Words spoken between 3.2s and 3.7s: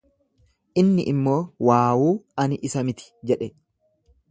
jedhe.